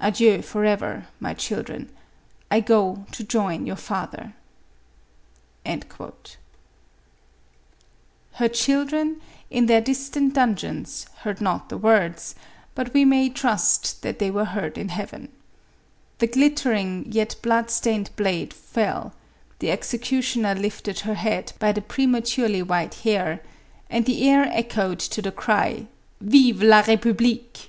[0.00, 1.88] Adieu forever, my children;
[2.50, 4.34] I go to join your father."
[5.64, 5.78] Her
[8.50, 9.20] children,
[9.52, 12.34] in their distant dungeons, heard not the MARIE ANTOINETTE.
[12.74, 15.28] 469 words, but we may trust they were heard in heaven.
[16.18, 19.14] The glittering yet blood stained blade fell;
[19.60, 23.40] the execu tioner lifted her head by the prematurely white hair,
[23.88, 25.86] and the air echoed to the cry,"
[26.20, 27.68] Vive la Edpublique